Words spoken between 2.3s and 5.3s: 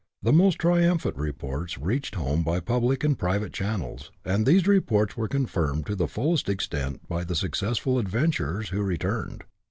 by public and private channels, and these reports were